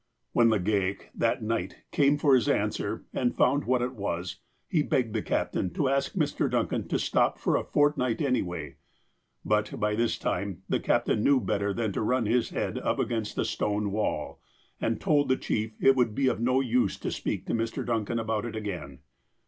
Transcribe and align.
When 0.33 0.49
Legale 0.49 0.97
that 1.13 1.43
night 1.43 1.83
came 1.91 2.17
for 2.17 2.33
his 2.33 2.49
answer, 2.49 3.05
and 3.13 3.35
found 3.35 3.65
what 3.65 3.83
it 3.83 3.93
was, 3.93 4.37
he 4.67 4.81
begged 4.81 5.13
the 5.13 5.21
captain 5.21 5.71
to 5.75 5.89
ask 5.89 6.13
Mr. 6.13 6.49
Duncan 6.49 6.87
to 6.87 6.97
stop 6.97 7.37
for 7.37 7.55
a 7.55 7.63
fortnight 7.63 8.19
anyway. 8.19 8.77
But, 9.45 9.79
by 9.79 9.93
this 9.93 10.17
time, 10.17 10.63
the 10.67 10.79
cap 10.79 11.05
tain 11.05 11.23
knew 11.23 11.39
better 11.39 11.71
than 11.71 11.91
to 11.91 12.01
run 12.01 12.25
his 12.25 12.49
head 12.49 12.79
up 12.79 12.97
against 12.97 13.37
a 13.37 13.45
stone 13.45 13.91
wall, 13.91 14.41
and 14.79 14.99
told 14.99 15.29
the 15.29 15.37
chief 15.37 15.75
it 15.79 15.95
would 15.95 16.15
be 16.15 16.25
of 16.29 16.39
no 16.39 16.61
use 16.61 16.97
to 16.97 17.11
speak 17.11 17.45
to 17.45 17.53
Mr. 17.53 17.85
Duncan 17.85 18.17
about 18.17 18.45
it 18.45 18.55
again. 18.55 19.01